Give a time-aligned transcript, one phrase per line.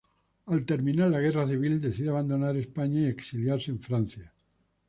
[0.55, 4.33] Al terminar la Guerra Civil, decide abandonar España y exiliarse en Francia.